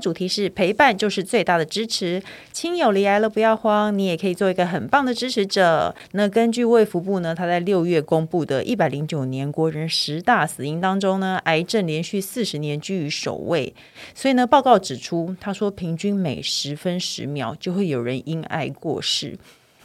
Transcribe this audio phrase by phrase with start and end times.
[0.00, 2.22] 主题是陪伴就是最大的支持，
[2.52, 5.94] 亲友罹癌了不要慌，你也可以做一个很棒的支持者。
[6.12, 13.74] 那根据卫福部呢，他在六月公布的一百零九年国人十大死因当中呢，癌症连续四十年居于首位。
[14.14, 19.38] 所以呢，报告指出，他说平均每十分十秒就会有人因癌过世。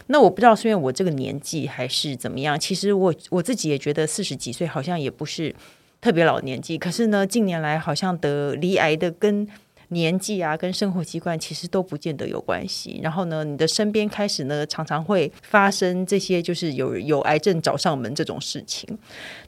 [0.07, 5.55] 那我不知道是因为我这个年纪还是怎么样，其实我我自己也觉得四十几岁好像也不是
[6.01, 6.77] 特别老年纪。
[6.77, 9.47] 可是呢，近年来好像得罹癌的跟
[9.91, 12.99] 年纪啊，跟生活习惯其实都不见得有关系。
[13.03, 18.97] 然后呢，你的身边开始呢，常常会发生这些，就是有有癌症找上门这种事情。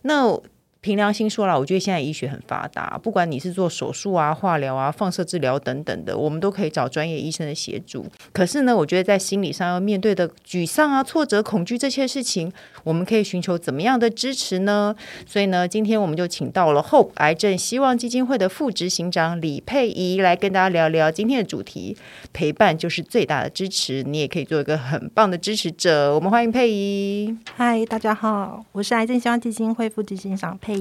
[0.04, 0.38] 那
[0.84, 8.06] 凭良心说了，我觉得现在医学很发达，不管你是做手术啊、化疗啊、放射治疗等等的，我们都可以找专业医生的协助。
[8.34, 12.52] 可是呢，我觉得在心理上要面对的沮丧啊、挫折、恐惧这些事情，
[12.84, 14.94] 我们可以寻求怎么样的支持呢？
[15.26, 21.96] 所以呢，今天我们就请到了 Hope 癌症希望基金会的副执行长李佩仪来跟大家聊聊今天的主题：
[22.34, 26.14] 陪伴就是最大的支持，你也可以做一个很棒的支持者。
[26.14, 27.34] 我们欢迎佩仪。
[27.56, 30.73] 嗨，大家好，我是癌症希望基金会副执行长佩。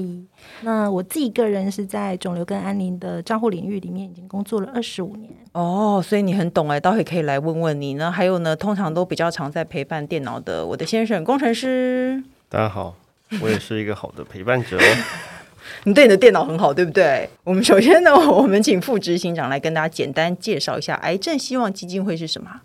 [0.61, 8.11] 那我自己个人是在肿瘤跟安宁的照护领域里面已经工作了二十五年哦，所以你很懂哎，待会可以来问问你呢。
[8.11, 12.23] 还有呢，通常都比较常在陪伴电脑的我的先生工程师。
[12.49, 12.95] 大家好，
[13.41, 14.77] 我也是一个好的陪伴者。
[15.85, 17.29] 你对你的电脑很好，对不对？
[17.43, 22.61] 我们首先呢，我们请副执行长来跟大家简单介绍一下癌症希望基金会是什么。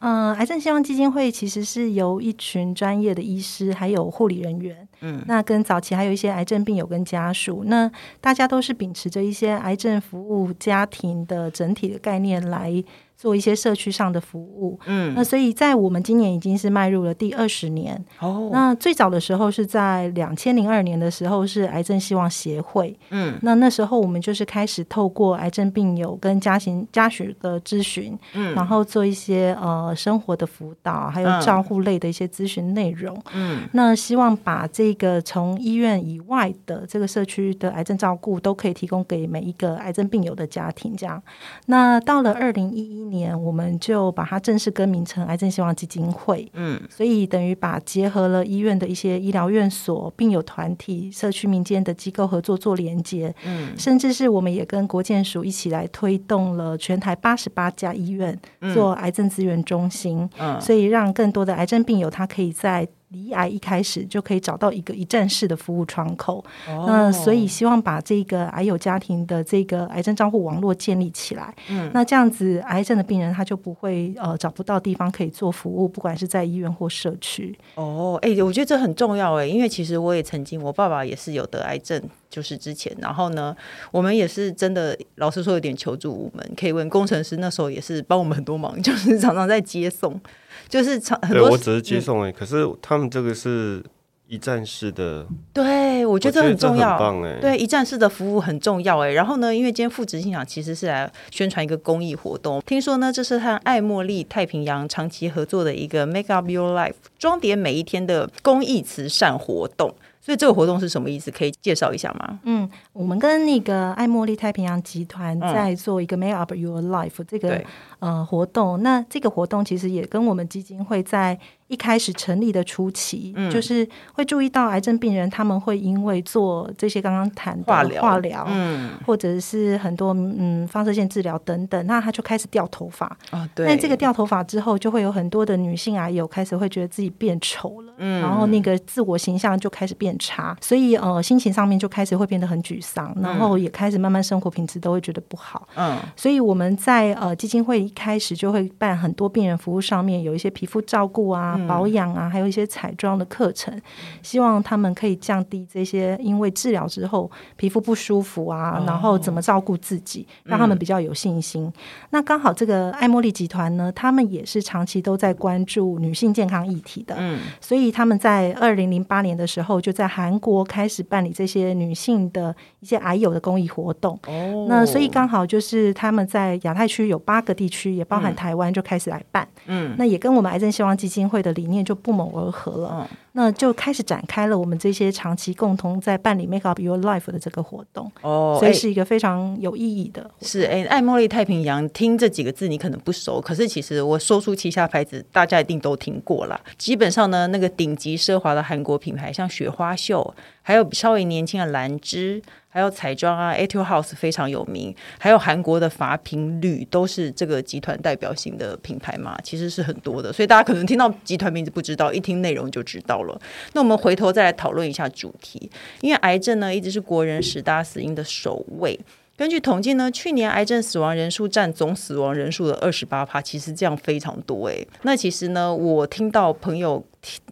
[0.00, 7.90] 嗯，癌症希望基金会其实是由一群专业的医师还有护理人员，嗯，那跟早期还有一些癌症病友跟家属，那
[8.20, 12.82] 大家都是秉持着一些癌症服务家庭的整体的概念来。
[13.18, 18.02] 做一些社区上的服务，嗯，那所以在我们今年已经是迈入了第二十年。
[18.20, 41.20] 哦，那最早的时候是在两千零二年的时候是癌症希望协会，嗯，那那时候我们就是开始透过癌症病友跟家庭家属的咨询，嗯，然后做一些呃生活的辅导，还有照护类的一些咨询内容，嗯，那希望把这个从医院以外的这个社区的癌症照顾都可以提供给每一个癌症病友的家庭，这样。
[41.66, 46.50] 那到了二零一一年，我们就把它正式更名成癌症希望基金会。
[46.54, 53.34] 嗯，所以等于把结合了医院的一些医疗院所、病友团体、社区民间的机构合作做连接。
[53.44, 58.38] 嗯，甚至是我们也跟国建署一起来推动了全台八十八家医院
[58.74, 60.28] 做癌症资源中心。
[60.38, 62.86] 嗯，所以让更多的癌症病友他可以在。
[63.10, 71.54] 罹癌一开始就可以找到一个一站式的服务窗口，哦、那所以希望把这个癌友家庭的这个癌症账户网络建立起来。
[71.70, 77.58] 嗯，那这样子癌症的病人他就不会呃找不到地方可以做服务，不管是在医院或社区。
[77.76, 83.56] 哦，哎、欸，我觉得这很重要哎，因为其实我也曾经，我爸爸也是有得癌症，就是之前，然后呢，
[83.90, 90.20] 我们也是真的，老实说有点求助无门，可以问工程师，那时候也是帮我们很多忙，就是常常在接送。
[90.68, 93.82] 就是常很多，对我只是接送哎、欸，嗯、可是他们这个是
[94.26, 99.14] 一站式的，对我觉得这很重要，很棒哎、欸，对一站式的服务很重要哎、欸。
[99.14, 109.94] 然后呢，因为今天副执行长其实是来宣传一个公益活动，听说呢这是和爱茉莉太平洋长期合作的一个 Make Up Your Life 装点每一天的公益慈善活动。
[110.20, 111.30] 所以这个活动是什么意思？
[111.30, 112.38] 可以介绍一下吗？
[112.42, 117.64] 嗯，我们跟那个爱茉莉太平洋集团在做一个 Make Up Your Life 这个、嗯、
[118.00, 118.82] 呃活动。
[118.82, 121.38] 那这个活动其实也跟我们基金会在。
[121.68, 133.46] 一开始成立的初期，嗯、就是会注意到癌症病人他们会因为做这些刚刚谈的化疗，化疗，嗯，或者是很多嗯放射线治疗等等，那他就开始掉头发啊。
[133.54, 151.58] 对，那这个掉头发之后，就会有很多的女性癌友开始会觉得自己变丑了，嗯，然后那个自我形象就开始变差，所以呃心情上面就开始会变得很沮丧，然后也开始慢慢生活品质都会觉得不好，嗯，所以我们在呃基金会一开始就会办很多病人服务上面有一些皮肤照顾啊。
[151.66, 153.80] 保养啊，还有一些彩妆的课程，
[154.22, 161.72] 希望他们可以降低这些因为治疗之后皮肤不舒服啊，然后怎么照顾自己，让他们比较有信心。
[162.10, 174.18] 那刚好这个爱茉莉集团呢，他们也是长期都在关注女性健康议题的，嗯，所以他们在二零零八年的时候就在韩国开始办理这些女性的一些癌友的公益活动。
[174.26, 179.46] 哦，那所以刚好就是他们在亚太区有八个地区，也包含台湾，就开始来办。
[179.66, 181.48] 嗯，那也跟我们癌症希望基金会的。
[181.58, 182.98] 理念就不谋而合了。
[183.00, 188.08] 嗯，那就开始展开了我们这些长期共同在办理 Make Up Your Life 的这个活动。
[188.20, 190.30] 哦，所以是一个非常有意义的。
[190.42, 196.60] 是哎，爱茉莉太平洋，听这几个字你可能不熟，可是其实我说出旗下牌子，大家一定都听过了。
[196.76, 200.32] 基本上呢，那个顶级奢华的韩国品牌，像雪花秀，
[200.62, 202.40] 还有稍微年轻的兰芝。
[202.78, 213.36] 还有彩妆啊，Etude House 非常有名，还有韩国的法品旅都是这个集团代表性的品牌嘛，其实是很多的，所以大家可能听到集团名字不知道，一听内容就知道了。
[213.72, 215.68] 那我们回头再来讨论一下主题，
[216.02, 218.96] 因为癌症呢一直是国人十大死因的首位。
[219.36, 224.86] 根据统计呢，去年癌症死亡人数占总死亡人数的二十八趴，其实这样非常多诶。
[225.02, 227.04] 那其实呢，我听到朋友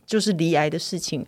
[0.07, 1.27] 就是离癌的事情。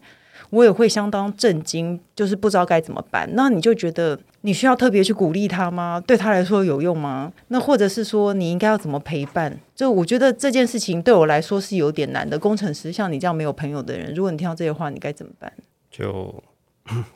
[0.50, 3.28] 我也会相当震惊，就是不知道该怎么办。
[3.34, 6.02] 那你就觉得你需要特别去鼓励他吗？
[6.06, 7.32] 对他来说有用吗？
[7.48, 9.58] 那或者是说你应该要怎么陪伴？
[9.74, 12.38] 就我觉得这件事情对我来说是有点难的。
[12.38, 15.52] 工程师像你这样没有朋友的人，如果你听到这些话，你该怎么办？
[15.90, 16.42] 就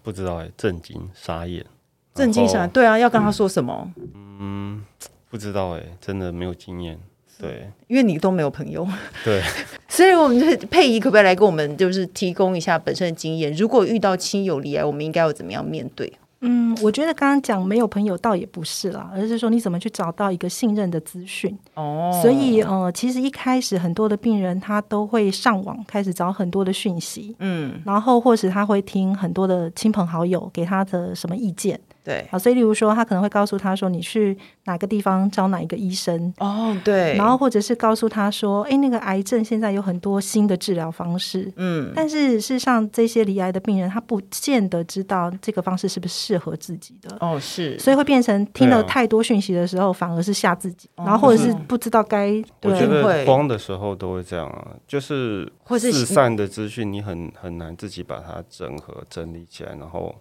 [0.03, 1.65] 不知道哎，震惊、傻眼、
[2.15, 2.67] 震惊啥？
[2.67, 3.91] 对啊，要跟他说什么？
[4.41, 4.85] 嗯，
[5.31, 6.99] 不知道哎，真的没有经验。
[7.43, 8.87] 对，因为你都没有朋友，
[9.25, 9.43] 对，
[9.89, 13.53] 所以我们就佩仪可不可以来给我们就是提供一下本身的经验？
[13.55, 16.13] 如果遇到亲友离癌，我们应该要怎么样面对？
[16.45, 22.17] 嗯，我觉得刚刚讲没有朋友倒也不是啦，而是说你怎么去找到一个信任的资讯哦。
[22.23, 31.81] 所以呃，其实一开始很多的病人他都会上网开始找很多的讯息，嗯，然后或是他会听很多的亲朋好友给他的什么意见。
[32.05, 36.35] 对，啊，所以例如说，他可能会告诉他说，你去哪个地方找哪一个医生。
[36.39, 60.13] 哦，对，然后或者是告诉他说，哎，那个癌症现在有很多新的治疗方式，嗯，但是事实上，这些罹癌的病人他不见得知道这个方式是不是适合自己的，哦，是，所以会变成听了太多讯息的时候，啊、反而是吓自己，然后或者是不知道该，对，我觉得慌的时候都会这样啊，就是四散的资讯，你很很难自己把它整合整理起来，然后。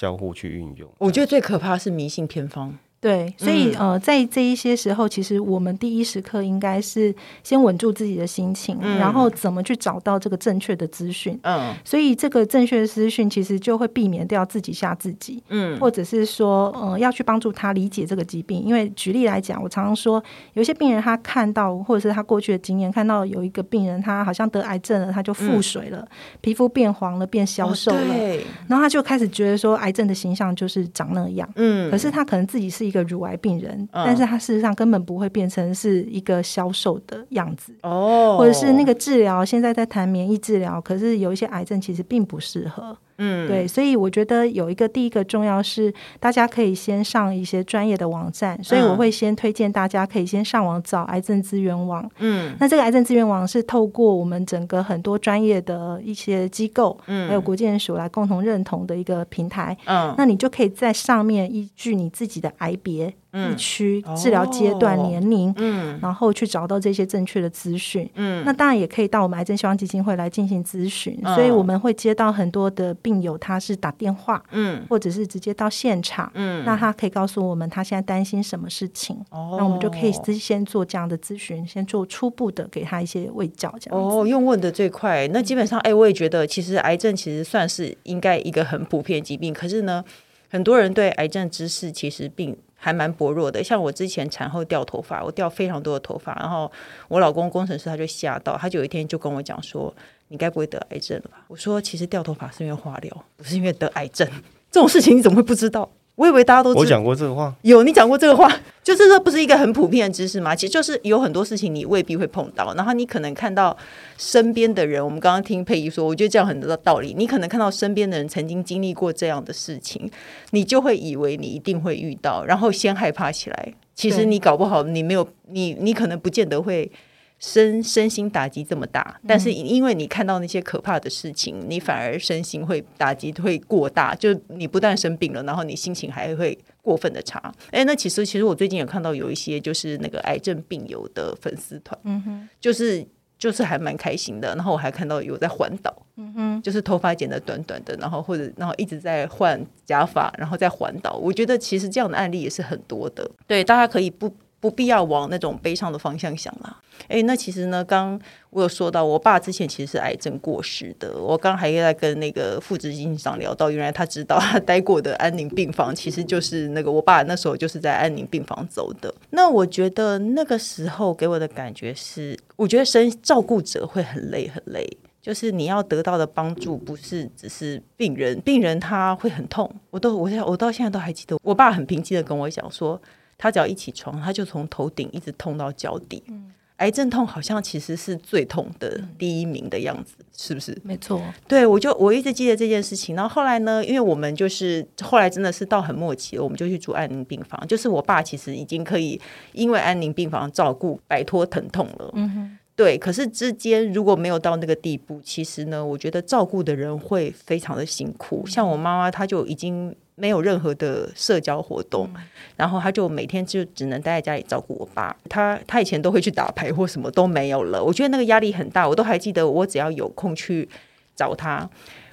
[0.00, 2.78] 交互去运用，我觉得最可怕是迷信偏方。
[3.00, 11.38] 对，所以呃，在这一些时候，其实我们第一时刻应该是先稳住自己的心情，嗯，然后怎么去找到这个正确的资讯。
[11.42, 15.42] 嗯，所以这个正确的资讯其实就会避免掉自己吓自己。
[15.48, 18.62] 嗯，或者是说，呃，要去帮助他理解这个疾病。
[18.62, 26.08] 因为举例来讲，我常常说，有些病人他看到，或者是他过去的经验，看到有一个病人他好像得癌症了，他就腹水了，嗯，
[26.42, 28.38] 皮肤变黄了，变消瘦了，哦，
[28.68, 31.48] 然后他就开始觉得说，癌症的形象就是长那样。
[31.56, 42.98] 嗯，可是他可能自己是一个乳癌病人，嗯，但是他事实上根本不会变成是一个消瘦的样子哦，或者是那个治疗现在在谈免疫治疗，可是有一些癌症其实并不适合。
[43.22, 52.10] 嗯，对，所以我觉得有一个第一个重要是，大家可以先上一些专业的网站，所以我会先推荐大家可以先上网找癌症资源网。
[52.18, 59.76] 嗯，那这个癌症资源网是透过我们整个很多专业的一些机构，嗯，还有国健署来共同认同的一个平台。
[59.84, 68.10] 嗯，那你就可以在上面依据你自己的癌别、地区、治疗阶段、年龄，嗯，然后去找到这些正确的资讯。
[68.14, 73.20] 嗯，那当然也可以到我们癌症希望基金会来进行咨询，所以我们会接到很多的病。
[73.20, 85.28] 友他是打电话，嗯，或者是直接到现场，嗯，那他可以告诉我们他现在担心什么事情，哦，那我们就可以先做这样的咨询，先做初步的给他一些卫教，这样哦，用问的最快。
[85.28, 90.02] 那基本上，哎，我也觉得其实癌症其实算是应该一个很普遍疾病，可是呢，
[90.48, 93.62] 很多人对癌症知识其实并还蛮薄弱的。
[93.62, 96.68] 像我之前产后掉头发，我掉非常多的头发，然后
[97.06, 99.94] 我老公工程师他就吓到，他就有一天就跟我讲说。
[100.32, 101.44] 你该不会得癌症了吧？
[101.48, 104.24] 我说，其实掉头发是因为化疗，不是因为得癌症。
[104.70, 105.90] 这种事情你怎么会不知道？
[106.20, 106.80] 我以为大家都知道。
[106.80, 108.46] 我讲过这个话，有你讲过这个话，
[108.84, 110.54] 就是这不是一个很普遍的知识吗？
[110.54, 113.74] 其实就是有很多事情你未必会碰到，然后你可能看到
[114.18, 115.02] 身边的人。
[115.02, 117.14] 我们刚刚听佩仪说，我觉得这样很多的道理。
[117.16, 120.10] 你可能看到身边的人曾经经历过这样的事情，
[120.50, 123.72] 你就会以为你一定会遇到，然后先害怕起来。
[123.94, 126.92] 其实你搞不好你没有，你你可能不见得会。
[127.40, 137.52] 身身心打击这么大，但是因为你看到那些可怕的事情，嗯、你反而身心会打击会过大，就你不但生病了，然后你心情还会过分的差。
[137.70, 143.02] 哎，那其实其实我最近有看到有一些就是那个癌症病友的粉丝团，嗯哼，就是
[143.38, 144.54] 就是还蛮开心的。
[144.54, 151.14] 然后我还看到有在环岛，嗯哼，就是头发剪得短短的，然后或者然后一直在换假发，然后在环岛。
[151.14, 153.30] 我觉得其实这样的案例也是很多的。
[153.46, 154.30] 对，大家可以不。
[154.60, 156.76] 不必要往那种悲伤的方向想啦。
[157.08, 161.16] 哎，那其实呢，刚我有说到，我爸之前其实是癌症过世的。
[161.16, 169.12] 我刚还在跟那个副执行长聊到，原来他知道他待过的安宁病房，其实就是那个我爸那时候就是在安宁病房走的。
[169.30, 174.86] 那我觉得那个时候给我的感觉是，我觉得生照顾者会很累很累，
[175.22, 179.74] 就是你要得到的帮助不是只是病人，病人他会很痛。
[179.88, 183.00] 我都我我到现在都还记得，我爸很平静的跟我讲说。
[183.40, 186.22] 他只要一起床，他就从头顶一直痛到脚底。
[186.28, 190.78] 嗯，癌症痛好像其实是最痛的第一名的样子，是不是？
[190.84, 191.22] 没错。
[191.48, 193.16] 对，我就我一直记得这件事情。
[193.16, 197.66] 然后后来呢，因为我们就是后来真的是到很末期了，我们就去住安宁病房。
[197.66, 199.18] 就是我爸其实已经可以
[199.52, 202.10] 因为安宁病房照顾摆脱疼痛了。
[202.12, 202.58] 嗯哼。
[202.80, 208.46] 对，可是之间如果没有到那个地步，其实呢，我觉得照顾的人会非常的辛苦。
[208.46, 209.94] 像我妈妈，她就已经。
[210.16, 212.22] 没有任何的社交活动，嗯、
[212.54, 215.16] 然后她就每天就只能待在家里照顾我爸。
[215.30, 217.82] 她她以前都会去打牌或什么都没有了。
[217.82, 219.48] 我觉得那个压力很大，我都还记得。
[219.48, 220.68] 我只要有空去
[221.16, 221.66] 找他，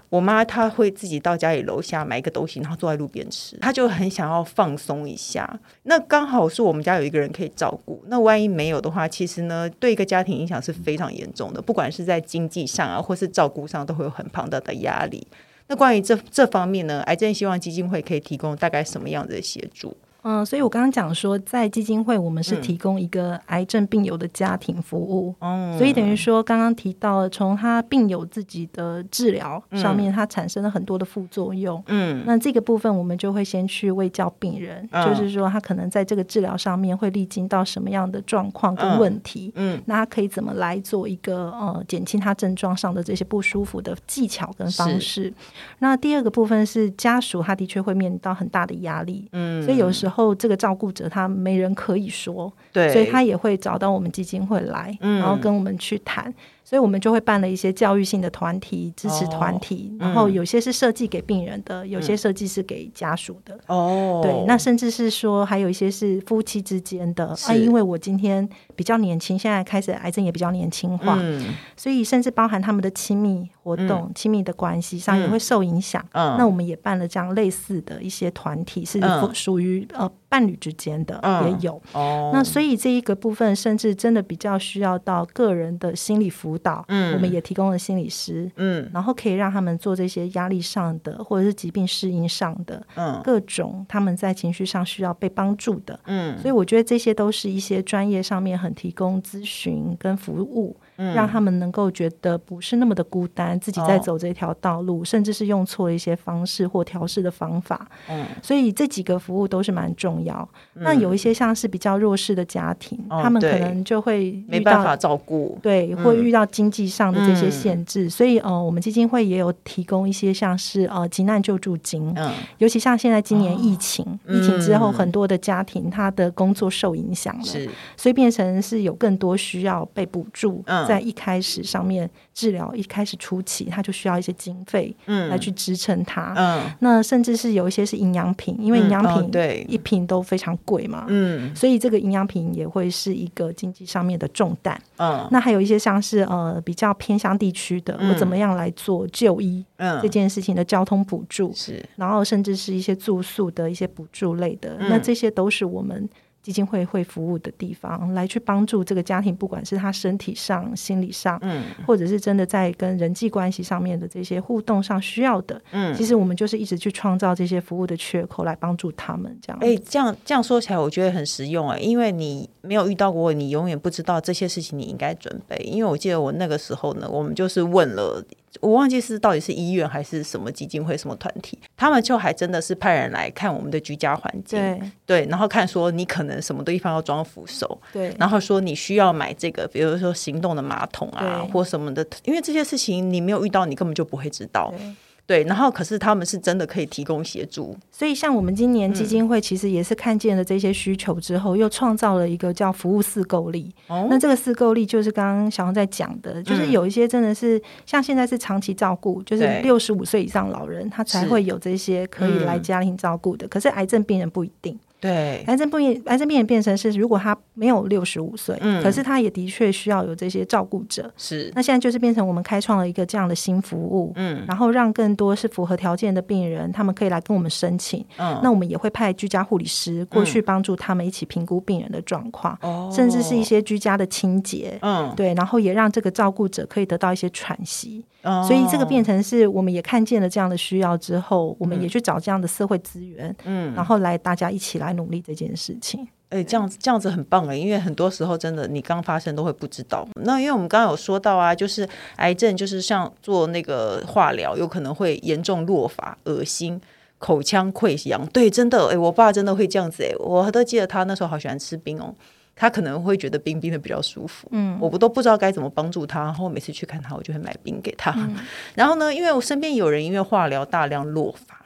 [0.10, 3.58] 我妈她会自己到家里楼下买一个东西，然后坐在路边吃。
[3.58, 5.60] 她就很想要放松一下。
[5.84, 8.04] 那刚好是我们家有一个人可以照顾。
[8.08, 15.28] 那万一没有的话，其实呢，对一个家庭影响是非常严重的，不管是在经济上啊，或是照顾上，都会有很庞大的压力。
[15.68, 19.96] 那关于这这方面呢，癌症希望基金会可以提供大概什么样子的协助？
[20.28, 45.34] 嗯，所以我刚刚讲说，在基金会我们是提供一个癌症病友的家庭服务，嗯，所以等于说刚刚提到了，从他病友自己的治疗上面，他产生了很多的副作用，嗯，那这个部分我们就会先去卫教病人，嗯，就是说他可能在这个治疗上面会历经到什么样的状况跟问题，嗯，那他可以怎么来做一个呃减轻他症状上的这些不舒服的技巧跟方式？
[45.80, 50.17] 那第二个部分是家属，他的确会面临到很大的压力，嗯，所以有时候。
[50.18, 56.34] 后这个照顾者他没人可以说，对，所以他也会找到我们基金会来，嗯，然后跟我们去谈。
[56.64, 63.58] 所以我们就会办了一些教育性的团体、支持团体，哦、然后有些是设计给病人的，嗯、有些设计是给家属的。
[63.68, 68.46] 哦，对，那甚至是说还有一些是夫妻之间的啊，因为我今天
[68.78, 76.02] 比较年轻，现在开始癌症也比较年轻化，嗯、所以甚至包含他们的亲密活动、亲、嗯、密的关系上也会受影响。
[76.12, 79.02] 嗯，那我们也办了这样类似的一些团体，是
[79.34, 81.82] 属于呃伴侣之间的、嗯、也有。
[81.94, 86.84] 哦，那所以这一个部分，甚至真的比较需要到个人的心理辅导。
[86.90, 100.76] 嗯，我们也提供了心理师，嗯，然后可以让他们做这些压力上的或者是疾病适应上的，嗯，各种他们在情绪上需要被帮助的，嗯，所以我觉得这些都是一些专业上面很提供咨询跟服务。
[100.98, 107.88] 让他们能够觉得不是那么的孤单，自己在走这条道路，哦、甚至是用错了一些方式或调试的方法。
[108.10, 110.48] 嗯，所以这几个服务都是蛮重要。
[110.74, 118.06] 嗯、那有一些像是比较弱势的家庭，哦、他们可能就会没办法照顾，对，会遇到经济上的这些限制。
[118.06, 122.12] 嗯、所以呃，我们基金会也有提供一些像是呃急难救助金。
[122.16, 130.64] 嗯，尤其像现在今年疫情，哦、疫情之后很多的家庭他的工作受影响了，是，所以变成是有更多需要被补助。
[130.66, 130.87] 嗯。
[130.88, 139.66] 在一开始上面治疗一开始初期，它就需要一些经费，嗯，来去支撑它，嗯，那甚至是有一些是营养品，因为营养品对。
[139.68, 156.08] 一瓶都非常贵嘛，嗯，所以这个营养品也会是一个经济上面的重担，嗯，那还有一些像是呃比较偏乡地区的，我怎么样来做就医，嗯，这件事情的交通补助是，然后甚至是一些住宿的一些补助类的，那这些都是我们。
[156.48, 169.58] 基金会会服务的地方，来去帮助这个家庭，不管是他身体上、心理上，嗯，或者是真的在跟人际关系上面的这些互动上需要的，嗯，其实我们就是一直去创造这些服务的缺口，来帮助他们这样。
[169.60, 175.58] 哎、欸，这样这样说起来，我觉得很实用哎，因为你没有遇到过，你永远不知道这些事情你应该准备。
[175.58, 178.24] 因为我记得我那个时候呢，我们就是问了。
[178.62, 194.74] 我忘记是到底是医院还是什么基金会、什么团体，他们就还真的是派人来看我们的居家环境，对，对，然后看说你可能什么地方要装扶手，对，然后说你需要买这个，比如说行动的马桶啊或什么的，因为这些事情你没有遇到，你根本就不会知道。
[194.78, 194.96] 对，
[195.44, 203.70] 然后可是他们是真的可以提供协助，所以像我们今年基金会其实也是看见了这些需求之后，嗯、又创造了一个叫服务四够力。
[203.88, 214.80] 哦、那这个四够力就是刚刚小红在讲的，就是有一些真的是、嗯、像现在是长期照顾，就是六十五岁以上老人他才会有这些可以来家庭照顾的，嗯、可是癌症病人不一定。
[215.00, 221.12] 对，癌症病癌症病人变成是，如果他没有六十五岁，嗯，可是他也的确需要有这些照顾者。
[221.16, 228.04] 是，那现在就是变成我们开创了一个这样的新服务，嗯，然后让更多是符合条件的病人，他们可以来跟我们申请。
[228.18, 238.04] 嗯，那我们也会派居家护理师过去帮助他们一起评估病人的状况，哦，甚至是一些居家的清洁，嗯，对，然后也让这个照顾者可以得到一些喘息。
[238.46, 246.08] 所以这个变成是我们也看见了这样的需要之后，我们也去找这样的社会资源，嗯，然后来大家一起来努力这件事情。
[246.30, 250.06] 哎、欸，这样子这样子很棒哎，因为很多时候真的你刚发生都会不知道。
[250.24, 256.82] 那因为我们刚刚有说到啊，就是癌症就是像做那个化疗，有可能会严重落发、恶心、
[257.18, 258.28] 口腔溃疡。
[258.28, 262.14] 对，真的哎，我爸真的会这样子哎，我都记得他那时候好喜欢吃冰哦。
[262.60, 268.12] 他可能会觉得冰冰的比较舒服，嗯，我不都不知道该怎么帮助他，然后每次去看他，我就会买冰给他。
[268.18, 268.36] 嗯、
[268.74, 271.64] 然后呢，因为我身边有人因为化疗大量落发，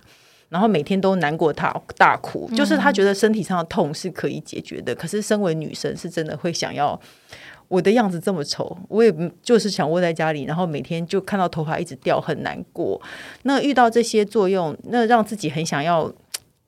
[0.52, 7.00] 然后每天都难过他大哭，嗯、就是他觉得身体上的痛是可以解决的，可是身为女生是真的会想要
[7.70, 13.02] 我的样子这么丑，我也就是想窝在家里，然后每天就看到头发一直掉，很难过。
[13.44, 16.14] 那遇到这些作用，那让自己很想要。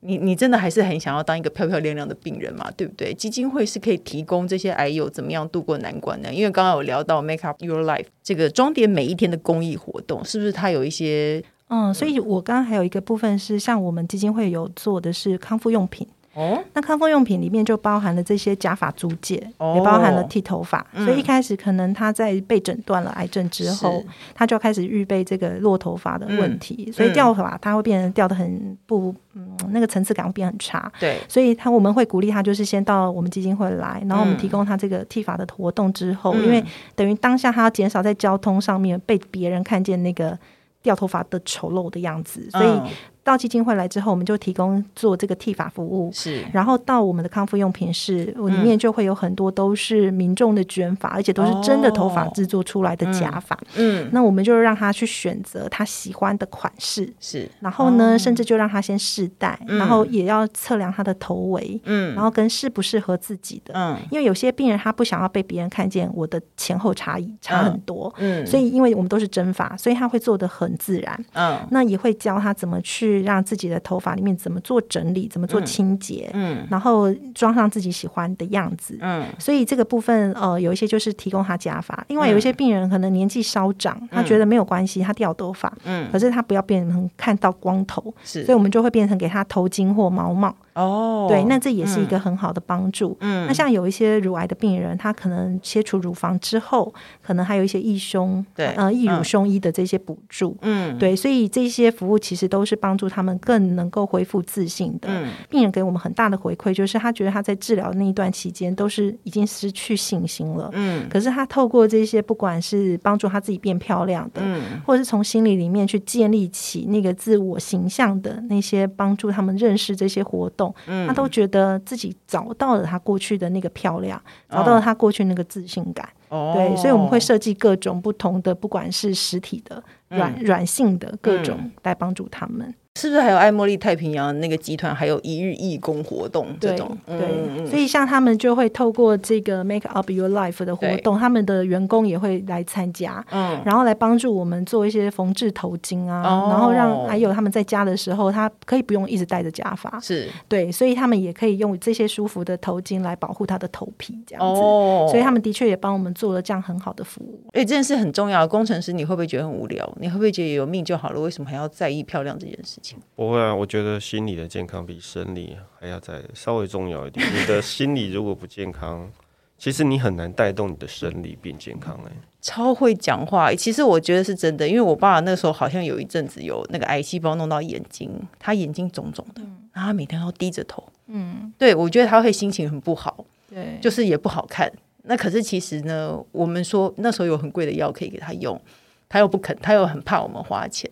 [0.06, 2.70] 你你真的还是很想要当一个漂漂亮亮的病人嘛？
[2.76, 3.14] 对不对？
[3.14, 6.30] 基金会是可以提供这些癌友怎么样度过难关的。
[6.30, 11.42] 因为刚刚有聊到 Make Up Your Life 这个装点每一天的公益活动，是不是它有一些？
[11.74, 16.06] 嗯，所以我刚刚还有一个部分是，像我们基金会有做的是康复用品。
[16.36, 20.84] 哦，那康复用品里面就包含了这些假发租借，哦、也包含了剃头发。
[20.92, 24.02] 嗯、所以一开始可能他在被诊断了癌症之后，
[24.34, 30.90] 他就开始预备这个落头发的问题，嗯、所以掉发他会变得掉的很不，嗯，那个层次感会变很差。
[30.98, 36.64] 对，所以他我们会鼓励他，就是先到我们基金会来，然后我们提供他这个剃发的活动之后，嗯、因为
[36.96, 40.36] 等于当下他要减少在交通上面被别人看见那个
[40.84, 42.80] 掉头发的丑陋的样子，所以。
[43.24, 46.10] 嗯到基金会来之后，我们就提供做这个剃发服务。
[46.12, 53.58] 是，然后到我们的康复用品室里面，就会有很多都是民众的卷发，嗯、而且都是真的头发制作出来的假发。
[53.76, 57.10] 嗯，那我们就让他去选择他喜欢的款式。
[57.18, 61.80] 是，然后呢，哦、甚至就让他先试戴，嗯、然后也要测量他的头围。
[61.84, 63.72] 嗯，然后跟适不适合自己的。
[63.74, 68.12] 嗯，因为有些病人他不想要被别人看见我的前后差异差很多。
[68.18, 71.24] 嗯，所以因为我们都是真发，所以他会做的很自然。
[71.32, 73.13] 嗯，那也会教他怎么去。
[73.22, 90.54] 让自己的头发里面怎么做整理，怎么做清洁，嗯，嗯，然后装上自己喜欢的样子，嗯，所以这个部分，呃，有一些就是提供他假发，另外有一些病人可能年纪稍长，嗯、他觉得没有关系，他掉头发，嗯，可是他不要变成看到光头，是，所以我们就会变成给他头巾或毛帽。
[90.74, 93.16] 哦，对，那这也是一个很好的帮助。
[93.20, 100.56] 嗯，那像有一些乳癌的病人，他可能切除乳房之后，可能还有一些义胸，对，呃，义乳胸衣的这些补助。
[100.62, 105.08] 嗯，对，所以这些服务其实都是帮助他们更能够恢复自信的。
[105.08, 110.68] 嗯，病人给我们很大的回馈，就是他觉得他在治疗那一段期间都是已经失去信心了。
[110.72, 120.63] 嗯，可是他透过这些，不管是帮助他自己变漂亮的，嗯，或者是从心理里面去建立起那个自我形象的那些，帮助他们认识这些活动。
[121.06, 126.08] 他都觉得自己找到了他过去的那个漂亮，找到了他过去那个自信感。
[126.28, 132.74] 哦、对，所以我们会设计各种不同的，不管是实体的、软软性的各种来帮助他们。
[133.00, 136.96] 是不是还有爱茉莉太平洋那个集团，还有一日义工活动这种？
[137.04, 137.28] 对，对
[137.58, 154.60] 嗯、所以像他们就会透过这个 Make Up Your Life 的活动，他们的员工也会来参加，嗯，然后来帮助我们做一些缝制头巾啊，哦、然后让还有他们在家的时候，他可以不用一直戴着假发，是对，所以他们也可以用这些舒服的头巾来保护他的头皮，这样子。
[154.60, 157.40] 哦、所以他们的确也帮我们做了这样很好的服务。
[157.54, 158.46] 哎，这件事很重要。
[158.46, 159.92] 工程师，你会不会觉得很无聊？
[160.00, 161.20] 你会不会觉得有命就好了？
[161.20, 162.98] 为什么还要在意漂亮这件事情？
[163.16, 167.26] 不会啊，我觉得心理的健康比生理还要再稍微重要一点。
[167.34, 169.10] 你的心理如果不健康，
[169.56, 172.12] 其实你很难带动你的生理变健康哎。
[172.42, 179.40] 超会讲话，其实我觉得是真的，因为我爸那时候好像有一阵子有那个癌细胞弄到眼睛，他眼睛肿肿的，
[179.72, 184.70] 然后他每天都低着头，嗯，对，我觉得他会心情很不好，对，就是也不好看。
[185.04, 188.60] 那可是其实呢，我们说那时候有很贵的药可以给他用，
[189.08, 190.90] 他又不肯，他又很怕我们花钱。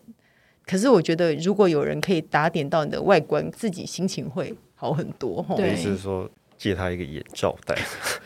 [0.65, 5.45] 可是我觉得，如果有人可以打点到你的外观，自己心情会好很多。
[5.57, 7.77] 对，是说借他一个眼罩戴，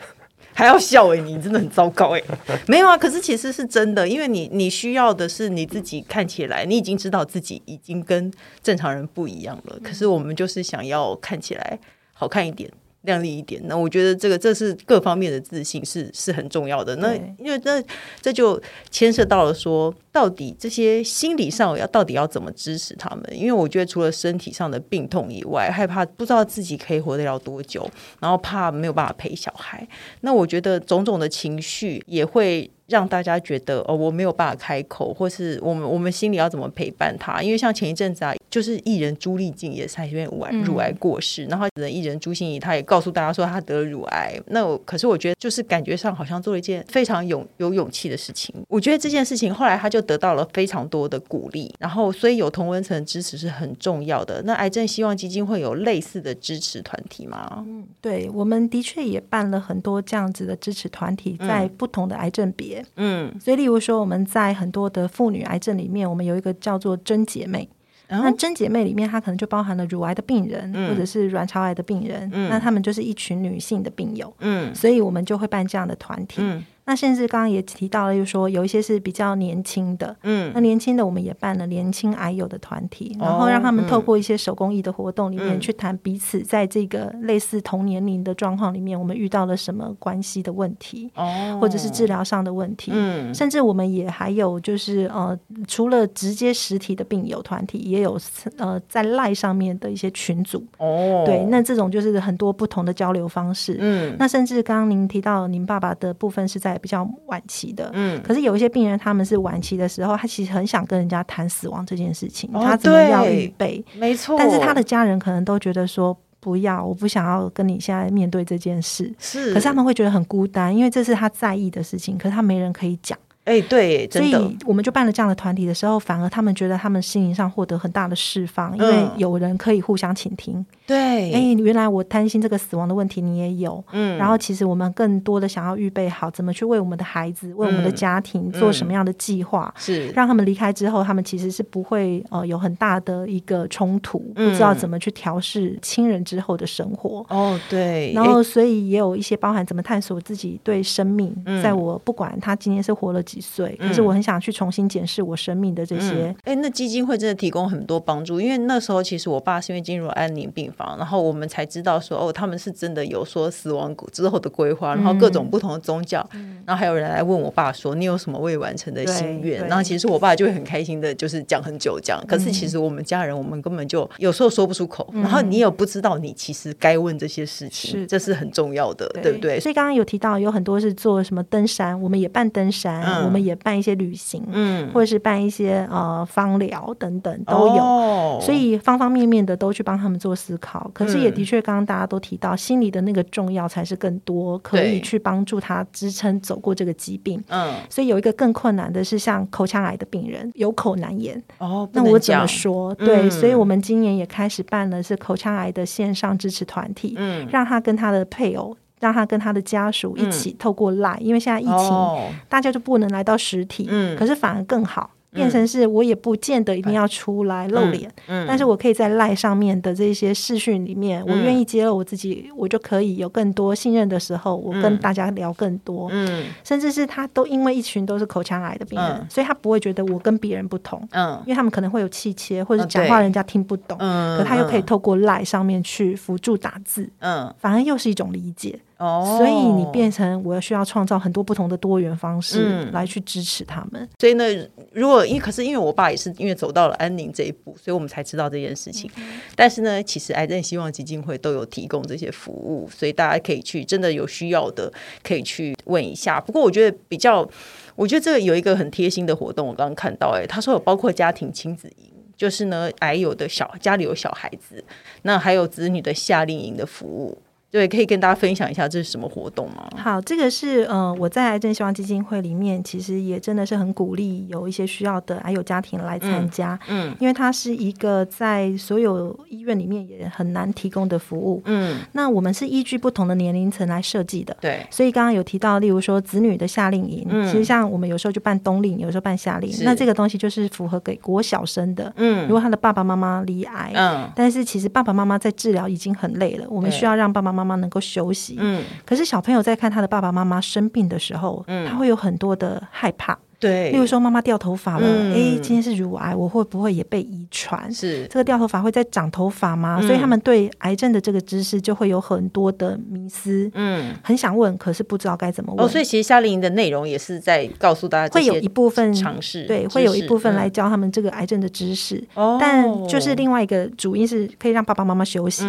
[0.53, 2.59] 还要笑哎、欸，你真的很糟糕哎、欸。
[2.67, 9.79] 没有啊，可是其实是真的，因为你你需要的是你自己看起来，你已经知道自己已经跟正常人不一样了。
[9.83, 11.79] 可是我们就是想要看起来
[12.13, 12.71] 好看一点。
[13.07, 13.59] 亮丽一点。
[13.65, 16.95] 那我觉得这个这是各方面的自信是是很重要的。
[16.97, 17.83] 那因为那
[18.21, 23.23] 这就牵涉到了说，到底这些心理上要到底要怎么支持他们？
[23.31, 27.89] 因为我觉得除了身体上的病痛以外，害怕不知道自己可以活得了多久，
[28.19, 29.87] 然后怕没有办法陪小孩。
[30.21, 32.69] 那我觉得种种的情绪也会。
[32.87, 37.41] 让大家觉得哦，我没有办法开口，或是我们我们心里要怎么陪伴他？
[37.43, 44.39] 因为像前一阵子啊，就是艺人朱丽静也是因为乳癌乳癌过世，嗯、然后艺人朱心怡她也告诉大家说她得了乳癌。
[44.47, 48.55] 那我可是我觉得就是感觉上好像做了一件非常勇有勇气的事情。
[48.69, 54.41] 我觉得这件事情后来她就得到了非常多的鼓励，然后所以有同温层支持是很重要的。
[54.43, 57.63] 那癌症希望基金会有类似的支持团体吗？
[57.67, 62.83] 嗯，对，我们的确也办了很多这样子的支持团体，在不同的癌症别。
[62.95, 67.67] 嗯，所以例如说，我们在很多的妇女癌症里面，我们有一个叫做真姐妹。
[68.07, 72.29] 嗯、那真姐妹里面，它可能就包含了乳癌的病人，嗯、或者是卵巢癌的病人。
[72.33, 74.33] 嗯、那他们就是一群女性的病友。
[74.39, 76.41] 嗯，所以我们就会办这样的团体。
[76.41, 98.17] 嗯那甚至刚刚也提到了，就是说有一些是比较年轻的，嗯，那年轻的我们也办了年轻癌友的团体，然后让他们透过一些手工艺的活动里面去谈彼此在这个类似同年龄的状况里面，我们遇到了什么关系的问题，哦，或者是治疗上的问题，嗯，甚至我们也还有就是呃，除了直接实体的病友团体，也有
[98.57, 106.76] 呃在赖上面的一些群组，哦，对，那这种就是很多不同的交流方式，嗯，那甚至刚刚您提到您爸爸的部分是在。
[106.77, 113.83] 比较晚期的，嗯，可是有一些病人，他们是晚期的时候，他其实很想跟人家谈死亡这件事情，哦、他怎么样预备？
[113.97, 123.17] 没错，但是他的家人可能都觉得说不要，我不想要跟你现在面对这件事，是，可是他们会觉得很孤单，因为这是他在意的事情，可是他没人可以讲。
[123.47, 130.65] 哎、欸，对，真的，所以我们就办了这样的团体的时候，反而他们觉得他们心灵上获得很大的释放，嗯、因为有人可以互相倾听。
[130.85, 130.97] 对，
[131.31, 133.81] 哎、欸，原来我担心这个死亡的问题，你也有。
[133.93, 147.25] 嗯，然后其实我们更多的想要预备好，怎么去为我们的孩子、为我们的家庭做什么样的计划，是、嗯、让他们离开之后，他们其实是不会呃有很大的一个冲突，嗯、不知道怎么去调试亲人之后的生活。
[147.29, 148.11] 哦，对。
[148.13, 153.36] 然后，所以也有一些包含怎么探索自己对生命，嗯、在我不管他今天是活了几。
[153.37, 153.77] 几岁？
[153.79, 156.33] 可是我很想去重新检视我生命的这些。
[156.43, 169.65] 哎、嗯欸，那基金会真的提供很多帮助，因为那时候其实我爸是因为进入安宁病房，然后我们才知道说哦，他们是真的有说死亡之后的规划，然后各种不同的宗教，嗯、然后还有人来问我爸说你有什么未完成的心愿？
[169.67, 172.19] 然后其实我爸就会很开心的，就是讲很久讲。
[172.27, 179.59] 可是其实我们家人，我们根本就有时候说不出口，嗯、然后你也不知道你其实该问这些事情，是这是很重要的，对，对不对？
[179.59, 183.03] 所以刚刚有提到有很多是做什么登山，我们也办登山。
[183.03, 190.89] 嗯我们也办一些旅行，嗯，或者是办一些呃芳疗等等都有，哦、所以方方面面的都去帮他们做思考。
[190.93, 197.43] 可是也的确，刚刚大家都提到，嗯、心理的那个重要才是更多，可以去帮助他支撑走过这个疾病。
[197.49, 202.95] 嗯，所以有一个更困难的是，像口腔癌的病人有口难言哦，那我怎么说？
[202.99, 208.75] 嗯、对，所以我们今年也开始办了是口腔癌的线上支持团体，嗯，让他跟他的配偶。
[208.99, 215.11] 让他跟他的家属一起透过 Line，、嗯、因为现在疫情，哦、大家就不能来到实体，嗯、可是反而更好。
[215.29, 218.43] 变成是我也不见得一定要出来露脸，嗯。
[218.43, 226.07] 嗯、但是我可以在赖上面的这些视讯里面，嗯、我愿意揭露我自己，我就可以有更多信任的时候，我跟大家聊更多。
[226.11, 231.05] 嗯，甚至是他都因为一群都是口腔癌的病人，嗯、所以他不会觉得我跟别人不同。
[231.11, 238.79] 嗯，因为他们可能会有气切或者讲话人家听不懂，嗯，可他又可以透过赖上面去辅助打字，嗯，反而又是一种理解。
[238.97, 244.01] 哦，所以你变成我要需要创造很多不同的多元方式来去支持他们。
[244.01, 244.43] 嗯、所以呢，
[244.91, 249.09] 如果因为可是因为我爸也是因为走到了安宁这一步，所以我们才知道这件事情。
[249.17, 254.91] 嗯、但是呢，其实癌症希望基金会都有提供这些服务，所以大家可以去真的有需要的
[255.23, 256.41] 可以去问一下。
[256.41, 257.47] 不过我觉得比较，
[257.95, 264.83] 我觉得这个有一个很贴心的活动，我刚刚看到、欸，哎，他说有包括家庭亲子营，就是呢，癌友的小家里有小孩子，
[265.21, 267.37] 那还有子女的夏令营的服务。
[267.69, 269.87] 对，可以跟大家分享一下这是什么活动吗？
[269.97, 303.37] 好，这个是呃，我在癌症希望基金会里面，其实也真的是很鼓励有一些需要的还有家庭来参加，嗯，嗯，因为它是一个在所有医院里面也很难提供的服务，嗯，那我们是依据不同的年龄层来设计的，对，所以刚刚有提到，例如说子女的夏令营，嗯，其实像我们有时候就办冬令，有时候办夏令，那这个东西就是符合给国小生的，嗯，如果他的爸爸妈妈离癌，嗯，但是其实爸爸妈妈在治疗已经很累了，我们需要让爸爸妈妈能够休息，嗯，可是小朋友在看他的爸爸妈妈生病的时候，嗯，他会有很多的害怕。
[303.59, 307.91] 对，例如说妈妈掉头发了，哎、嗯，今天是乳癌，我会不会也被遗传？
[307.91, 309.97] 是这个掉头发会再长头发吗？
[309.99, 313.67] 嗯、所以他们对癌症的这个知识就会有很多的迷思。
[313.73, 315.83] 嗯，很想问，可是不知道该怎么问。
[315.83, 322.23] 哦，所以其实夏令营的内容也是在告诉大家，会有一部分尝试，对，会有一部分来教他们这个癌症的知识。
[322.35, 325.65] 哦、嗯，但就是另外一个主因是可以让爸爸妈妈休息。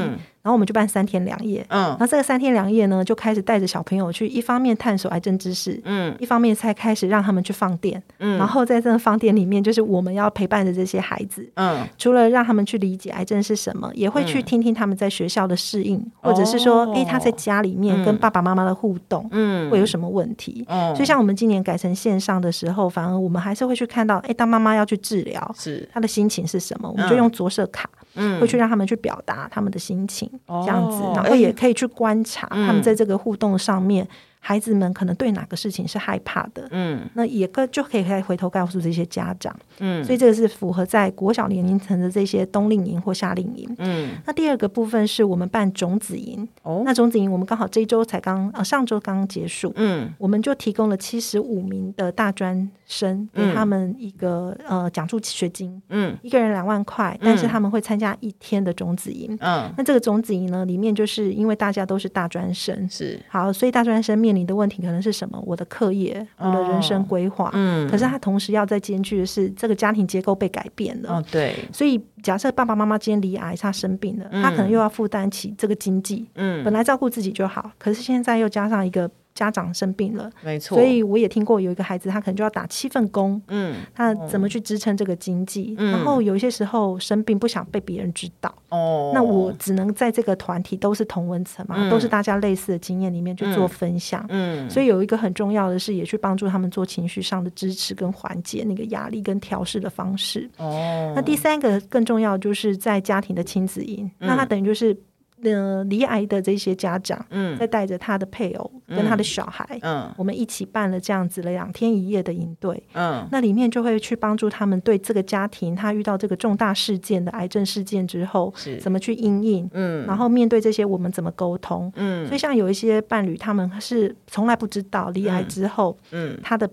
[0.49, 20.65] 嗯然后我们就办三天两夜，嗯，然后这个三天两夜呢，就开始带着小朋友去，一方面探索癌症知识，嗯，一方面才开始让他们去放电，嗯，然后在这个放电里面，就是我们要陪伴着这些孩子，嗯，除了让他们去理解癌症是什么，也会去听听他们在学校的适应，嗯、或者是说，哎、哦，他在家里面跟爸爸妈妈的互动，嗯，会有什么问题？
[20.69, 25.87] 嗯，所以像我们今年改成线上的时候，反而我们还是会去看到，哎，当妈妈要去治疗，是。
[25.93, 26.91] 他的心情是什么？
[26.91, 27.91] 我们就用着色卡。
[28.21, 34.05] 嗯，会去让他们去表达他们的心情，哦、这样子，然后也可以去观察他们在这个互动上面。
[34.05, 34.09] 嗯
[34.41, 65.39] 孩子们可能对哪个事情是害怕的，嗯，那也个就可以再回头告诉这些家长，嗯，所以这个是符合在国小年龄层的这些冬令营或夏令营，嗯，那第二个部分是我们办种子营，哦，那种子营我们刚好这一周才刚呃上周刚刚结束，嗯，我们就提供了七十五名的大专生给他们一个、嗯、呃奖助学金，嗯，一个人两万块，但是他们会参加一天的种子营，嗯，那这个种子营呢里面就是因为大家都是大专生，是好，所以大专生面临的问题可能是什么？
[65.47, 67.51] 我的课业，我的人生规划。
[67.53, 71.17] 嗯，可是他同时要在兼具的是这个家庭结构被改变了。
[71.17, 71.55] 哦，对。
[71.71, 76.27] 所以假设爸爸妈妈今天离癌，他生病了，他可能又要负担起这个经济。
[76.37, 79.11] 嗯，本来照顾自己就好，可是现在又加上一个。
[79.39, 85.77] 家长生病了，没错，所以我也听过有一个孩子，他可能就要打七份工，嗯，他怎么去支撑这个经济？
[85.79, 100.51] 嗯，然后有一些时候生病不想被别人知道，哦，那我只能在这个团体都是同温层嘛，嗯，都是大家类似的经验里面去做分享，嗯，所以有一个很重要的是，也去帮助他们做情绪上的支持跟缓解那个压力跟调试的方式。
[100.57, 104.97] 哦，那第三个更重要就是在家庭的亲子营，嗯，那他等于就是。
[105.43, 118.79] 呃，离癌的这些家长，嗯，在带着他的配偶跟他的小孩，嗯，嗯，我们一起办了这样子的两天一夜的营队，嗯，那里面就会去帮助他们对这个家庭，他遇到这个重大事件的癌症事件之后，是。
[118.79, 126.69] 怎么去应应，嗯，然后面对这些我们怎么沟通，嗯，所以像有一些伴侣，他们是从来不知道离癌之后，嗯，他的。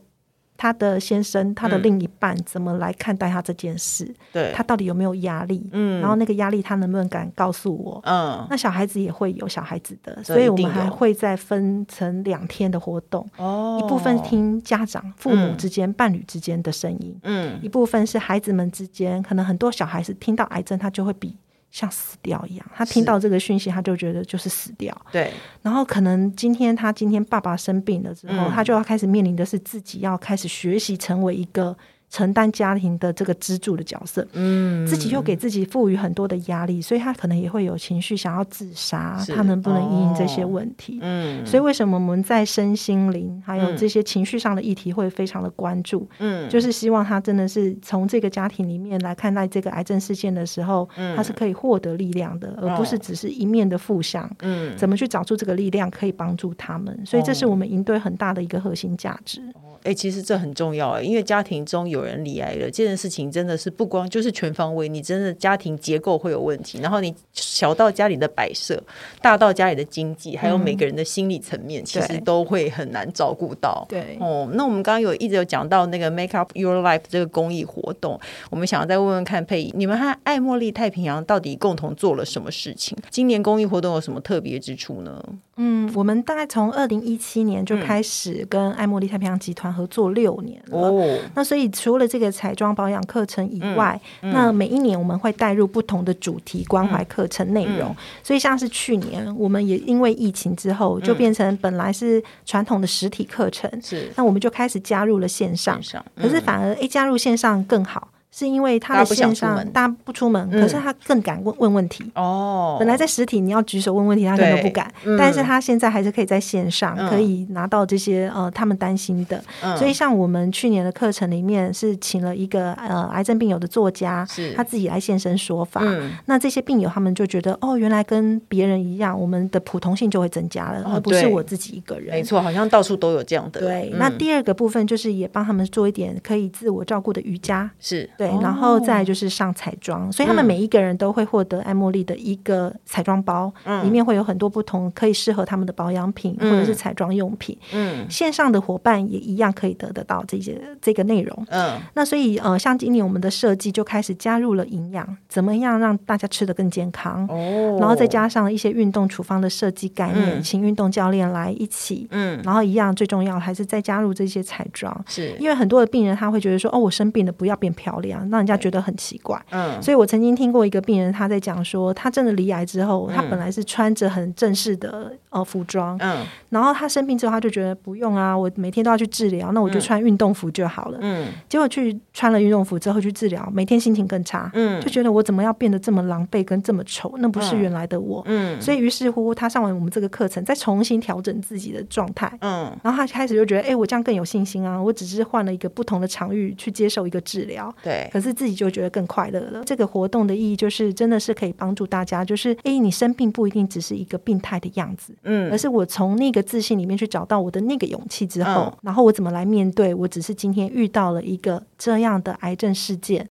[0.58, 4.06] 他的先生，他的另一半怎么来看待他这件事？
[4.32, 5.70] 对、嗯，他到底有没有压力？
[5.72, 8.02] 嗯，然后那个压力他能不能敢告诉我？
[8.06, 13.28] 嗯，那小孩子也会有小孩子的，所以我们还会再分成两天的活动。
[13.38, 21.36] 哦，一部分听家长、父母之间、嗯、伴侣之间的声音，嗯，一部分是孩子们之间，可能很多小孩子听到癌症，他就会比。
[21.76, 24.96] 像死掉一样，他听到这个讯息，他就觉得就是死掉。
[25.12, 25.30] 对，
[25.62, 31.76] 然后可能今天他今天爸爸生病了之后，嗯、他就要开始面临的是自己要开始学习成为一个。
[32.16, 40.98] 承担家庭的这个支柱的角色，嗯，自己又给自己赋予很多的压力，所以他可能也会有情绪想要自杀，他能不能因应这些问题？
[41.02, 46.08] 嗯，所以为什么我们在身心灵还有这些情绪上的议题会非常的关注？
[46.20, 54.32] 嗯，就是希望他真的是从这个家庭里面来看待这个癌症事件的时候，他是可以获得力量的，而不是只是一面的负向。
[54.40, 56.98] 嗯，怎么去找出这个力量可以帮助他们？
[57.06, 59.42] 所以这是我们营队很大的一个核心价值。
[59.86, 68.82] 哎、欸，其实这很重要，因为家庭中有人离癌了，这件事情真的是不光就是全方位，你真的家庭结构会有问题，然后你小到家里的摆设，
[69.22, 73.86] 大到家里的经济，还有每个人的心理层面，嗯、其实都会很难照顾到。
[73.88, 78.20] 对，哦，那我们刚刚有一直有讲到那个 Make Up Your Life 这个公益活动，
[78.50, 82.98] 我们想要再问问看佩仪，你们和爱茉莉太平洋到底共同做了什么事情？
[83.12, 85.24] 今年公益活动有什么特别之处呢？
[85.58, 89.75] 嗯，我们大概从二零一七年就开始跟爱茉莉太平洋集团。
[89.76, 97.94] 合作六年了，哦，那所以除了这个彩妆保养课程以外，嗯嗯，那每一年我们会带入不同的主题关怀课程内容。
[98.24, 108.08] 所以像是去年，我们也因为疫情之后，就变成本来是传统的实体课程，是，那我们就开始加入了线上，线上，可是反而诶，加入线上更好。
[108.38, 112.76] 是因为他的线上大家不出门，可是他更敢问问问题哦。
[112.78, 119.42] 本来在实体你要举手问问题，他可能都不敢，但是他现在还是可以在线上可以拿到这些呃他们担心的。
[119.78, 125.82] 所以像我们去年的课程里面是请了一个呃癌症病友的作家，他自己来现身说法。
[126.26, 132.10] 那这些病友他们就觉得哦，原来跟别人一样，我们的普通性就会增加了，而不是我自己一个人。
[132.10, 133.62] 没错，好像到处都有这样的。
[133.62, 138.25] 对，那第二个部分就是也帮他们做一点可以自我照顾的瑜伽，是对。
[138.26, 143.52] 对，然后再就是上彩妆，所以他们每一个人都会获得爱茉莉的一个彩妆包，
[143.84, 147.58] 里面会有很多不同可以适合他们的保养品或者是彩妆用品。
[147.74, 151.46] 嗯，线上的伙伴也一样可以得得到这些这个内容。
[151.50, 157.26] 嗯，那所以呃，像今年我们的设计就开始加入了营养，怎么样让大家吃的更健康？
[157.30, 162.08] 哦，然后再加上一些运动处方的设计概念，请运动教练来一起。
[162.12, 168.15] 嗯，然后一样最重要还是再加入这些彩妆，是因为很多的病人他会觉得说，哦，我生病了，不要变漂亮。
[168.30, 198.05] 让人家觉得很奇怪，嗯，所以我曾经听过一个病人，他在讲说，他真的离癌之后，他本来是穿着很正式的呃服装，嗯，然后他生病之后，他就觉得不用啊，我每天都要去治疗，那我就穿运动服就好了，嗯，结果去穿了运动服之后去治疗，每天心情更差，嗯，就觉得我怎么要变得这么狼狈跟这么丑，那不是原来的我，嗯，所以于是乎他上完我们这个课程，再重新调整自己的状态，嗯，然后他开始就觉得，哎，我这样更有信心啊，我只是换了一个不同的场域去接受一个治疗，对。
[198.12, 199.64] 可是自己就觉得更快乐了。
[199.66, 209.94] 这个活动的意义就是，真的是可以帮助大家，就是诶，你生病不一定只是一个病态的样子，嗯，而是我从那个自信里面去找到我的那个勇气之后，嗯、然后我怎么来面对？
[209.94, 213.28] 我只是今天遇到了一个这样的癌症事件，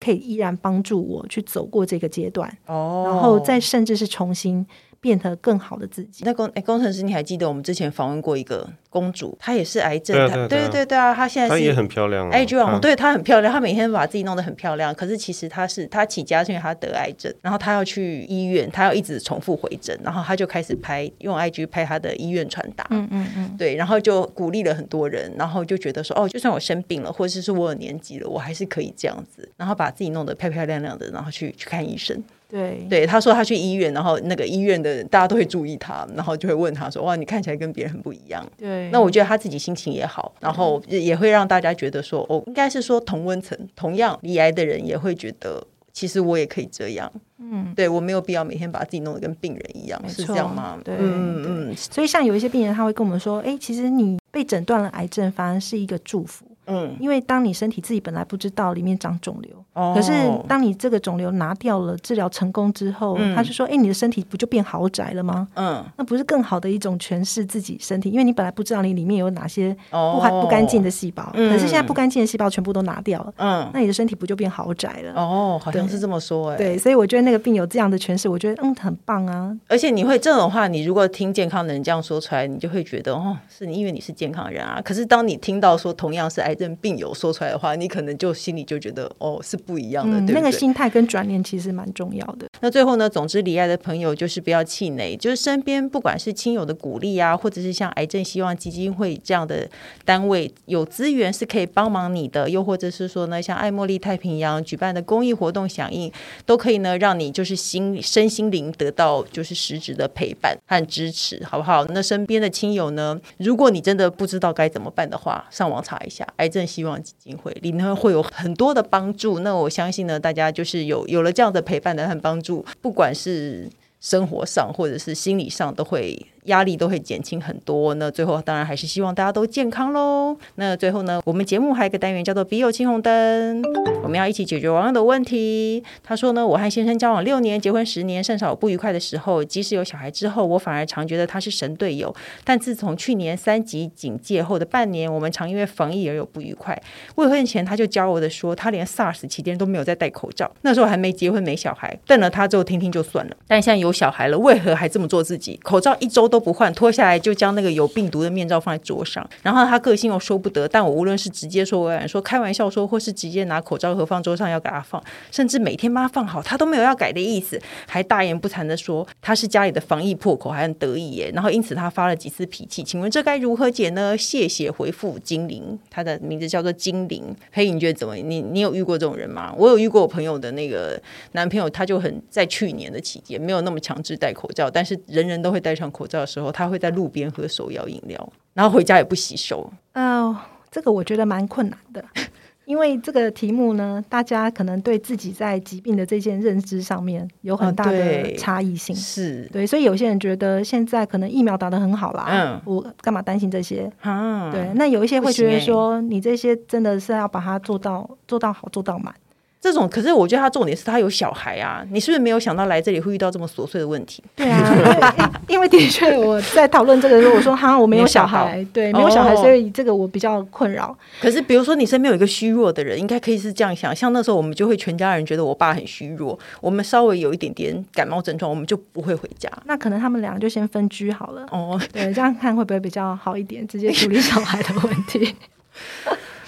[0.00, 4.66] 可以依然帮助我去走过这个阶段，哦，然后再甚至是重新
[5.00, 6.24] 变得更好的自己。
[6.24, 8.68] 那工诶，工程师，你还记得我们之前访问过一个？
[8.96, 10.16] 公主，她也是癌症，
[10.48, 14.94] 对对对对啊，她现在她也很漂亮，IG 网红，对她很漂亮，她每天把自己弄得很漂亮。
[14.94, 32.22] 可是其实她是她起家是因为她得癌症，然后她要去医院，她要一直重复回诊，然后她就开始拍用 IG 拍她的医院传达，嗯嗯嗯，对，然后就鼓励了很多人，然后就觉得说哦，就算我生病了，或者是说我有年纪了，我还是可以这样子，然后把自己弄得漂漂亮亮的，然后去去看医生。
[32.48, 38.46] 对对，他说他去医院，然后那个医院的大家都会注意他，然后就会问他说哇，你看起来跟别人很不一样。
[38.56, 38.85] 对。
[38.92, 47.10] 那我觉得他自己心情也好，然后也会让大家觉得说，哦，应该是说同温层，同样罹癌的人也会觉得，其实我也可以这样。
[47.38, 50.78] 嗯，对，我没有必要每天把自己弄得跟病人一样，是这样吗？
[50.84, 51.76] 对，嗯嗯。
[51.76, 56.46] 所以像有一些病人，他会跟我们说，哎，其实你被诊断了癌症，反而是一个祝福。
[56.66, 60.10] 嗯，因为当你身体自己本来不知道里面长肿瘤，哦、可是
[60.48, 68.08] 当你这个肿瘤拿掉了，治疗成功之后，嗯、他就说：“哎，你的身体不就变豪宅了吗？”嗯，那不是更好的一种诠释自己身体？
[68.08, 75.12] 因为你本来不知道你里面有哪些不还不干净的细胞，嗯、可是现在不干净的细胞全部都拿掉了，嗯，那你的身体不就变豪宅了？
[75.14, 76.56] 哦，好像是这么说哎。
[76.56, 79.54] 对，所以我觉得那个病有这样的诠释，我觉得嗯很棒啊。
[79.68, 84.80] 而且你会这种话，你如果听健康的人这样说出来，你就会觉得哦，是你因为你是健康人啊。
[84.82, 92.46] 可是当你听到说同样是癌症病友说出来的话，你可能就心里就觉得哦，是不一样的，嗯、对对，那个心态跟转念其实蛮重要的。
[92.60, 99.68] 那最后呢，总之，罹癌的朋友就是不要气馁，就是身边不管是亲友的鼓励啊，或者是像癌症希望基金会这样的
[100.04, 106.10] 单位有资源是可以帮忙你的，又或者是说呢，像爱茉莉太平洋举办的公益活动响应，
[106.44, 111.84] 都可以呢让你就是心身心灵得到就是实质的陪伴和支持，好不好？
[111.86, 117.36] 那身边的亲友呢，如果你真的不知道该怎么办的话，上网查一下癌症希望基金。
[117.36, 123.68] 会里面会有很多的帮助，那我相信呢，大家就是有有了这样的陪伴的和帮助，不管是
[124.00, 126.26] 生活上或者是心理上，都会。
[126.46, 127.94] 压力都会减轻很多。
[127.94, 130.36] 那最后当然还是希望大家都健康喽。
[130.56, 133.62] 那最后呢，我们节目还有一个单元叫做“笔友青红灯”，
[134.02, 135.82] 我们要一起解决网友的问题。
[136.02, 139.44] 他说呢，我和先生交往六年，结婚十年，甚少有不愉快的时候。
[139.44, 142.14] 即使有小孩之后，我反而常觉得他是神队友。
[142.44, 146.80] 但自从去年三级警戒后的半年，我们常因为防疫而有不愉快。
[147.16, 150.50] 未婚前他就骄傲的说，他连 SARS 期间都没有在戴口罩。
[150.62, 153.36] 那时候还没结婚没小孩，瞪了他之后听听就算了。
[153.48, 155.58] 但现在有小孩了，为何还这么做自己？
[155.62, 156.35] 口罩一周都。
[156.36, 159.26] 都不换，脱下来就将那个有病毒的面罩放在桌上。
[159.42, 171.30] 然后他个性又说不得，但我无论是直接说、委婉说、开玩笑说，或是直接拿口罩盒放桌上要给他放，甚至每天帮他放好，他都没有要改的意思，还大言不惭的说他是家里的防疫破口，还很得意耶。
[171.32, 174.14] 然后因此他发了几次脾气，请问这该如何解呢？
[174.14, 177.34] 谢谢回复精灵，他的名字叫做精灵。
[177.50, 178.14] 嘿，你觉得怎么？
[178.16, 179.54] 你你有遇过这种人吗？
[179.56, 181.00] 我有遇过我朋友的那个
[181.32, 186.25] 男朋友，他就很在去年的期间没有那么强制戴口罩，但是人人都会戴上口罩。
[186.26, 189.70] 时候，他会在路边喝手摇饮料，然后回家也不洗手。
[189.94, 192.04] 哦、呃，这个我觉得蛮困难的，
[192.66, 198.94] 因为这个题目呢，大家可能对自己在疾病的这件认知上面有很大的差异性。
[198.94, 203.90] 哦、是对，所以有些人觉得现在可能疫苗打得很好啦，嗯，我干嘛担心这些？
[204.00, 209.14] 啊，对，那有一些会觉得说，你这些真的是要把它做到做到好，做到满。
[209.60, 214.22] 这种，可是我觉得他重点是他有小孩啊，你是不是没有想到来这里会遇到这么琐碎的问题？
[214.36, 220.96] 对啊，因为 的确我在讨论这个时候，我说哈，我没有 小孩，对，没有小孩，所以这个我比较困扰。
[221.20, 229.50] 可是比如说你身边有一个虚弱的人，应该可以是这样想，像那时候我们就会全家人觉得我爸很虚弱，我们稍微有一点点感冒症状，我们就不会回家。
[229.64, 231.44] 那可能他们两个就先分居好了。
[231.50, 233.66] 哦，对，这样看会不会比较好一点？
[233.66, 235.34] 直接处理小孩的问题。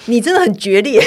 [0.09, 1.03] 你真的很决裂，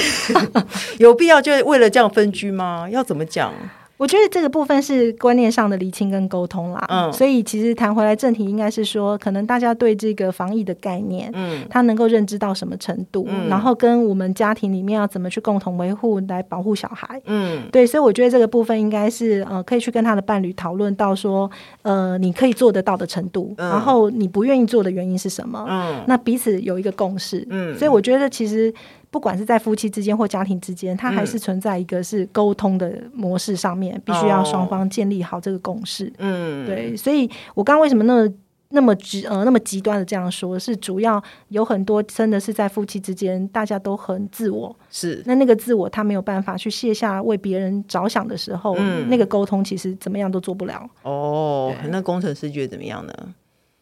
[0.99, 2.87] 有必要就为了这样分居吗？
[2.89, 3.53] 要怎么讲？
[4.01, 6.83] 我觉得这个部分是观念上的厘清跟沟通啦。
[6.89, 21.47] 嗯，所以其实谈回来正题，应该是说，可能大家对这个防疫的概念，嗯，他能够认知到什么程度，嗯，然后跟我们家庭里面要怎么去共同维护来保护小孩，嗯，对，所以我觉得这个部分应该是呃，可以去跟他的伴侣讨论到说，
[21.83, 25.63] 呃，你可以做得到的程度，嗯，然后你不愿意做的原因是什么？
[25.69, 28.73] 嗯，那彼此有一个共识，嗯，所以我觉得其实。
[29.11, 36.11] 不管是在夫妻之间或家庭之间，它还是存在一个是沟通的模式上面，嗯、必须要双方建立好这个共识。
[36.17, 38.33] 嗯，对，所以我刚刚为什么那么
[38.69, 50.89] 那么极呃那么极端的这样说，是主要有很多真的是在夫妻之间，大家都很自我，是那那个自我他没有办法去卸下为别人着想的时候，嗯、那个沟通其实怎么样都做不了。
[51.03, 53.13] 哦，那工程师觉得怎么样呢？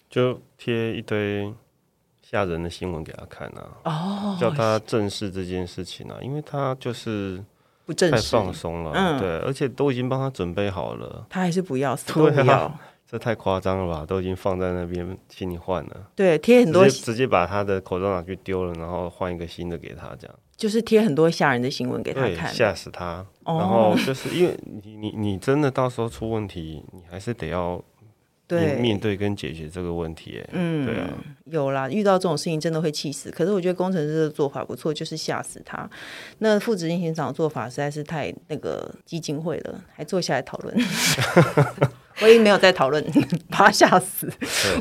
[0.09, 1.53] 就贴一堆。
[2.29, 7.43] 吓人的新闻给他看啊，哦，叫他正视这件事情啊，因为他就是
[7.87, 14.05] 不正太放松了，嗯，对，而且都已经帮他准备好了，他还是不要，对啊，这太夸张了吧？
[14.05, 23.25] 都已经放在那边，请你换了，对，贴很多直接，直接把他的口罩拿去丢了，然后换一个新的给他，这样就是贴很多吓人的新闻给他看，吓死他。
[23.43, 27.83] 然后就是因为你你你真的到时候出问题，你还是得要。
[28.49, 31.07] 对，面对跟解决这个问题，嗯，对啊，
[31.45, 33.29] 有啦，遇到这种事情真的会气死。
[33.29, 35.87] 可是我觉得工程师的做法不错，就是吓死他。
[36.39, 40.75] 那副执行长的做法实在是太那个基金会了，还坐下来讨论。
[42.21, 43.03] 我也没有在讨论，
[43.49, 44.31] 把他吓死。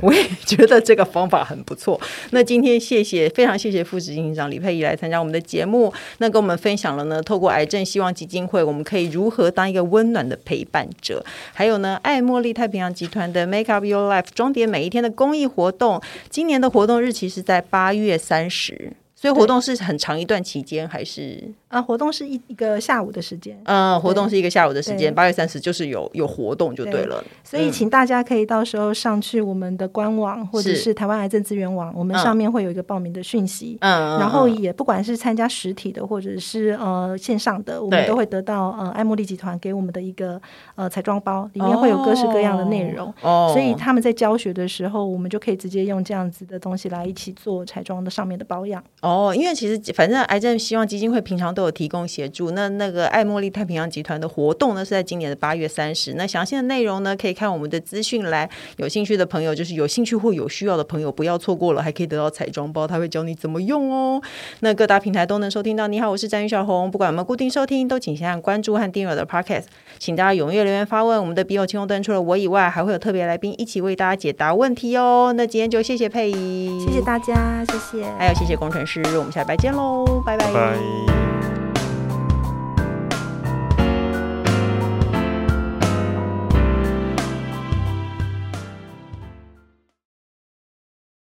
[0.02, 2.00] 我也觉得这个方法很不错。
[2.30, 11.24] 那今天谢谢，非常谢谢副执行长李佩仪来参加我们的节目，那跟我们分享了呢，透过癌症希望基金会，我们可以如何当一个温暖的陪伴者。
[11.52, 18.92] 还有呢，爱茉莉太平洋集团的 Make Up Your Life 装点每一天的公益活动，今年的活动日期是在八月三十。
[19.20, 21.80] 所以活动是很长一段期间，还是啊？
[21.80, 23.58] 活动是一一个下午的时间。
[23.64, 27.22] 嗯，活动是一个下午的时间，八月三十就是有有活动就对了。
[27.44, 33.78] 所以请大家可以到时候上去我们的官网，或者是台湾癌症资源网，我们上面会有一个报名的讯息。
[33.80, 40.40] 嗯，然后也不管是参加实体的，或者是呃线上的，我们都会得到呃爱茉莉集团给我们的一个
[40.74, 43.12] 呃彩妆包，里面会有各式各样的内容。
[43.22, 48.82] 哦，所以他们在教学的时候，我们就可以直接用这样子的东西来一起做彩妆的上面的保养。
[49.02, 52.52] 哦，因为其实反正癌症希望基金会平常都有提供协助。
[52.52, 56.14] 那那个爱茉莉太平洋集团的活动呢，是在今年的八月三十。
[56.14, 58.48] 那详细的内容呢，可以看我们的资讯栏。
[58.76, 64.22] 有兴趣的朋友，就是有兴趣或有需要的朋友，不要错过了，还可以得到彩妆包，他会教你怎么用哦。
[64.60, 65.88] 那各大平台都能收听到。
[65.88, 66.88] 你好，我是詹宇小红。
[66.88, 69.64] 不管有没有固定收听，都请先按关注和订阅我的 Podcast。
[69.98, 71.20] 请大家踊跃留言发问。
[71.20, 75.34] 我们的笔友青红灯除了我以外，还会有特别来宾一起为大家解答问题哦。
[75.36, 79.48] 那今天就谢谢佩仪，谢谢大家，谢谢，还有谢谢工程师，我们下礼。
[79.48, 80.52] 拜见喽，拜拜。
[80.52, 81.47] 拜拜。